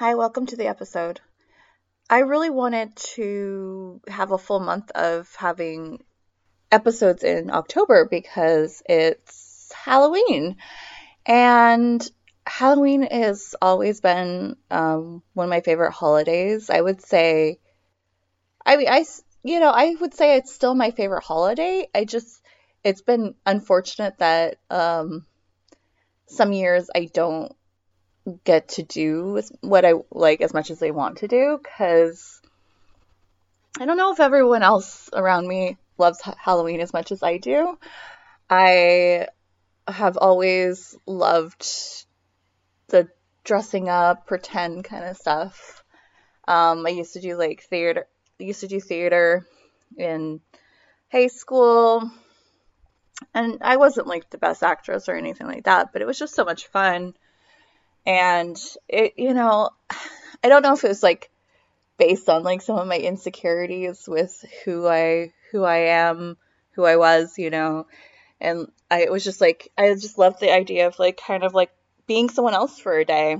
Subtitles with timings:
[0.00, 1.20] Hi, welcome to the episode.
[2.08, 6.02] I really wanted to have a full month of having
[6.72, 10.56] episodes in October because it's Halloween.
[11.26, 12.10] And
[12.46, 16.70] Halloween has always been um, one of my favorite holidays.
[16.70, 17.58] I would say,
[18.64, 19.04] I mean, I,
[19.42, 21.88] you know, I would say it's still my favorite holiday.
[21.94, 22.40] I just,
[22.82, 25.26] it's been unfortunate that um,
[26.26, 27.54] some years I don't
[28.44, 32.40] get to do what I like as much as they want to do because
[33.78, 37.78] I don't know if everyone else around me loves Halloween as much as I do.
[38.48, 39.28] I
[39.86, 41.66] have always loved
[42.88, 43.08] the
[43.44, 45.84] dressing up, pretend kind of stuff.
[46.48, 48.06] Um, I used to do like theater.
[48.40, 49.46] I used to do theater
[49.96, 50.40] in
[51.12, 52.10] high school,
[53.34, 56.34] and I wasn't like the best actress or anything like that, but it was just
[56.34, 57.14] so much fun
[58.10, 59.70] and it you know
[60.44, 61.30] i don't know if it was like
[61.96, 66.36] based on like some of my insecurities with who i who i am
[66.72, 67.86] who i was you know.
[68.40, 71.70] And i was just like i just loved the idea of like kind of like
[72.06, 73.36] being someone else for a day.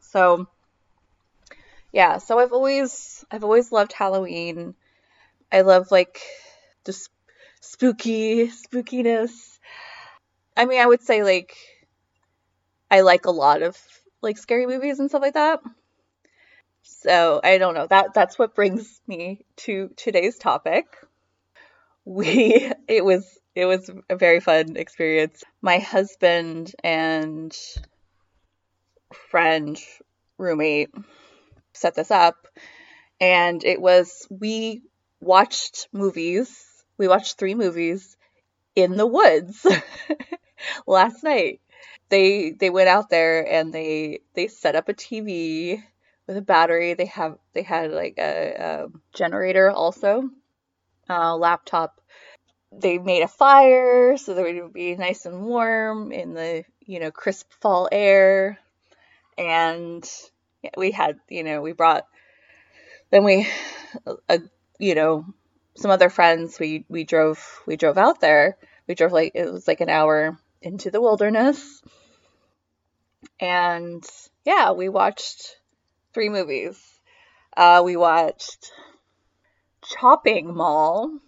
[0.00, 0.48] So
[1.92, 4.74] yeah so i've always i've always loved halloween.
[5.52, 6.20] I love like
[6.84, 6.96] the
[7.60, 9.58] spooky spookiness.
[10.56, 11.56] I mean i would say like
[12.90, 13.76] I like a lot of
[14.22, 15.60] like scary movies and stuff like that.
[16.82, 17.86] So I don't know.
[17.86, 20.86] That that's what brings me to today's topic.
[22.04, 25.44] We it was it was a very fun experience.
[25.60, 27.56] My husband and
[29.30, 29.78] friend
[30.38, 30.90] roommate
[31.72, 32.46] set this up
[33.20, 34.82] and it was we
[35.20, 36.64] watched movies.
[36.96, 38.16] We watched three movies
[38.74, 39.66] in the woods
[40.86, 41.60] last night
[42.08, 45.82] they they went out there and they they set up a TV
[46.26, 46.94] with a battery.
[46.94, 50.30] They have they had like a, a generator also,
[51.08, 52.00] a laptop.
[52.70, 57.00] They made a fire so that it would be nice and warm in the you
[57.00, 58.58] know crisp fall air,
[59.36, 60.08] and
[60.76, 62.06] we had you know we brought
[63.10, 63.48] then we
[64.28, 64.40] a,
[64.78, 65.24] you know
[65.76, 68.56] some other friends we we drove we drove out there
[68.86, 71.82] we drove like it was like an hour into the wilderness
[73.40, 74.04] and
[74.44, 75.56] yeah, we watched
[76.12, 76.78] three movies.
[77.56, 78.72] Uh, we watched
[79.84, 81.18] Chopping Mall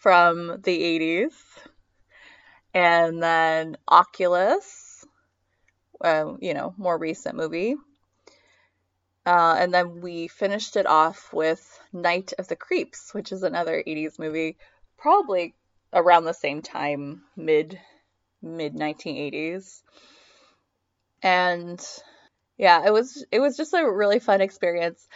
[0.00, 1.32] from the 80s,
[2.72, 5.04] and then Oculus,
[6.00, 7.76] uh, you know, more recent movie.
[9.26, 13.82] Uh, and then we finished it off with Night of the Creeps, which is another
[13.86, 14.56] 80s movie,
[14.96, 15.54] probably
[15.92, 17.78] around the same time, mid
[18.42, 19.82] mid 1980s
[21.22, 21.84] and
[22.58, 25.06] yeah, it was it was just a really fun experience.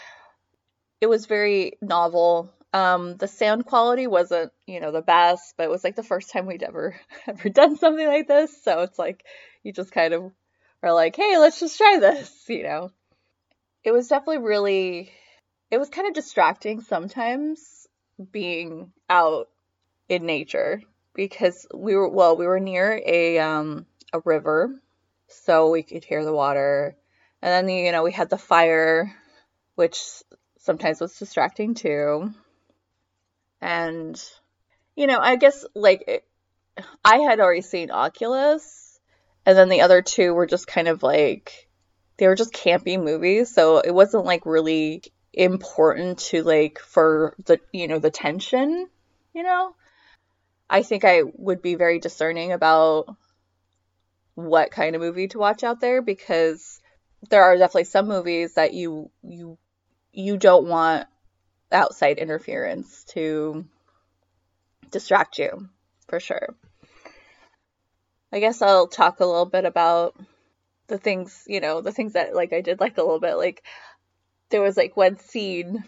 [1.01, 2.53] It was very novel.
[2.73, 6.31] Um, the sound quality wasn't, you know, the best, but it was like the first
[6.31, 6.97] time we'd ever
[7.27, 8.63] ever done something like this.
[8.63, 9.25] So it's like
[9.63, 10.33] you just kind of
[10.83, 12.91] are like, hey, let's just try this, you know.
[13.83, 15.13] It was definitely really
[15.71, 17.87] it was kind of distracting sometimes
[18.31, 19.49] being out
[20.09, 20.81] in nature
[21.15, 24.75] because we were well, we were near a um a river
[25.29, 26.97] so we could hear the water.
[27.43, 29.15] And then, you know, we had the fire,
[29.75, 30.01] which
[30.59, 32.33] sometimes was distracting too.
[33.61, 34.23] And,
[34.97, 36.25] you know, I guess like
[37.05, 38.99] I had already seen Oculus,
[39.47, 41.69] and then the other two were just kind of like,
[42.17, 43.53] they were just campy movies.
[43.53, 45.03] So it wasn't like really
[45.33, 48.89] important to like for the, you know, the tension,
[49.35, 49.75] you know?
[50.75, 53.07] I think I would be very discerning about
[54.35, 56.81] what kind of movie to watch out there because
[57.31, 59.57] there are definitely some movies that you you
[60.13, 61.07] you don't want
[61.71, 63.65] outside interference to
[64.91, 65.69] distract you
[66.09, 66.57] for sure.
[68.33, 70.17] I guess I'll talk a little bit about
[70.89, 73.63] the things, you know, the things that like I did like a little bit like
[74.49, 75.85] there was like one scene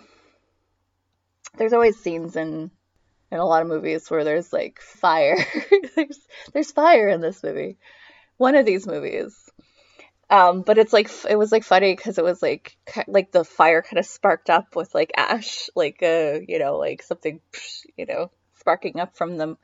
[1.56, 2.71] there's always scenes in
[3.31, 5.37] in a lot of movies where there's like fire.
[5.96, 6.19] there's
[6.52, 7.76] there's fire in this movie
[8.37, 9.50] one of these movies.
[10.28, 12.76] Um, but it's like it was like funny because it was like
[13.06, 17.02] like the fire kind of sparked up with like ash, like uh, you know, like
[17.02, 17.40] something,
[17.96, 19.56] you know, sparking up from them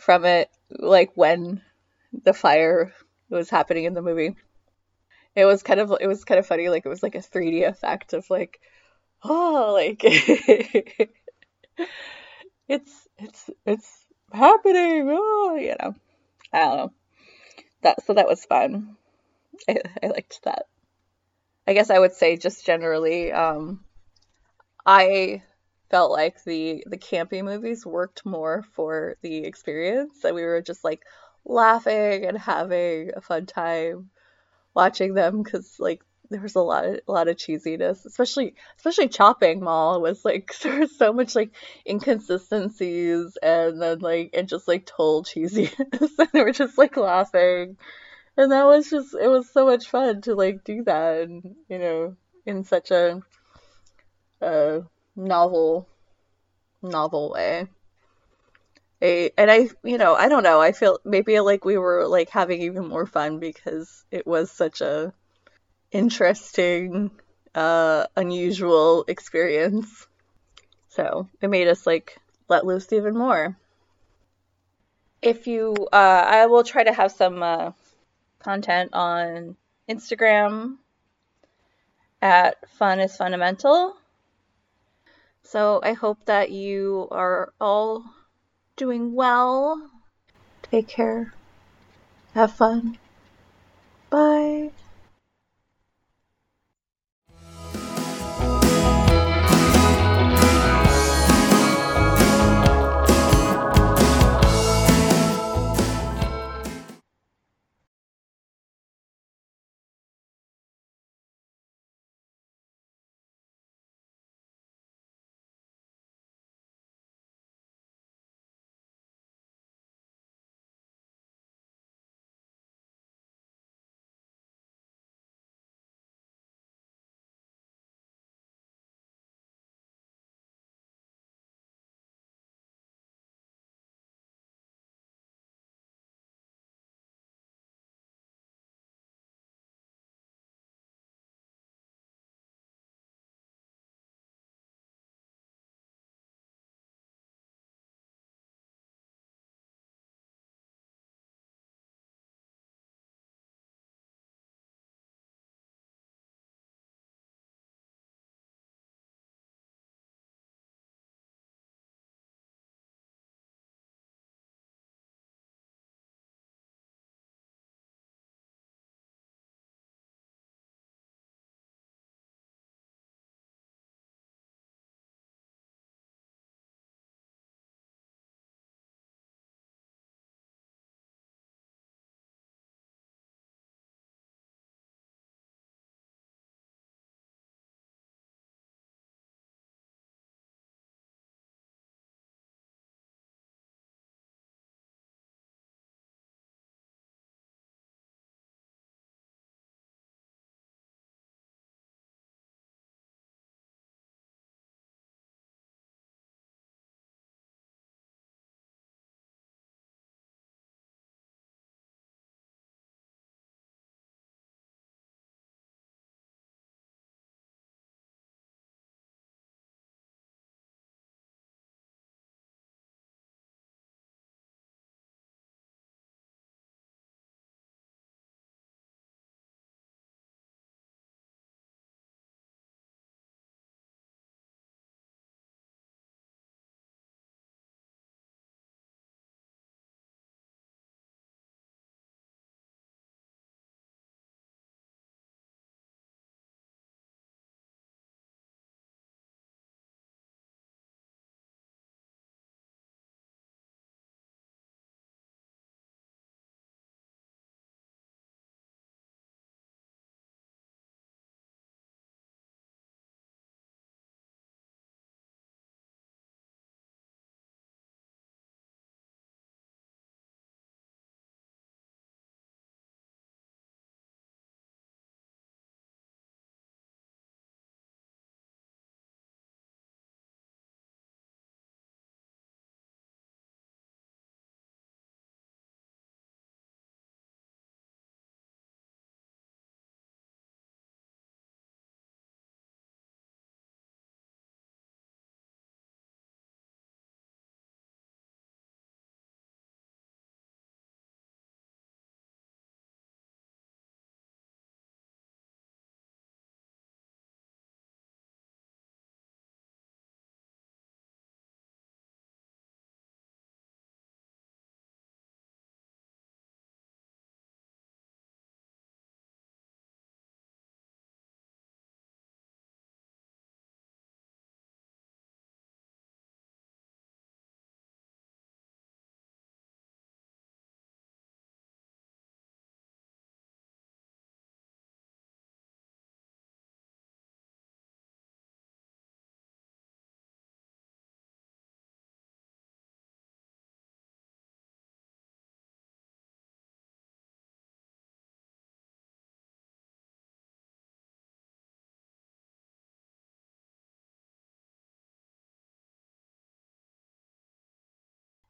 [0.00, 1.60] from it, like when
[2.24, 2.92] the fire
[3.28, 4.34] was happening in the movie.
[5.34, 7.68] It was kind of it was kind of funny, like it was like a 3D
[7.68, 8.58] effect of like,
[9.22, 10.02] oh, like
[12.68, 15.94] it's it's it's happening, oh, you know,
[16.52, 16.92] I don't know.
[17.82, 18.96] That so that was fun.
[19.68, 20.66] I, I liked that.
[21.66, 23.84] I guess I would say just generally, um,
[24.84, 25.42] I
[25.90, 30.84] felt like the the campy movies worked more for the experience, and we were just
[30.84, 31.02] like
[31.44, 34.10] laughing and having a fun time
[34.74, 39.08] watching them because like there was a lot of a lot of cheesiness, especially especially
[39.08, 41.52] Chopping Mall was like there was so much like
[41.88, 45.72] inconsistencies and then like and just like total cheesiness.
[46.18, 47.76] And they were just like laughing.
[48.36, 51.78] And that was just it was so much fun to like do that and you
[51.78, 53.20] know in such a
[54.40, 54.80] uh
[55.14, 55.88] novel
[56.82, 57.68] novel way.
[59.02, 60.60] A, and I you know I don't know.
[60.60, 64.80] I feel maybe like we were like having even more fun because it was such
[64.80, 65.12] a
[65.92, 67.10] interesting
[67.54, 70.06] uh unusual experience
[70.88, 72.18] so it made us like
[72.48, 73.56] let loose even more
[75.20, 77.72] if you uh I will try to have some uh
[78.40, 79.56] content on
[79.88, 80.78] Instagram
[82.20, 83.96] at Fun is Fundamental.
[85.42, 88.04] So I hope that you are all
[88.76, 89.90] doing well.
[90.70, 91.34] Take care.
[92.34, 92.96] Have fun.
[94.08, 94.70] Bye.